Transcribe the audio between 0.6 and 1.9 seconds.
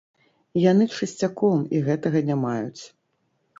Яны часцяком і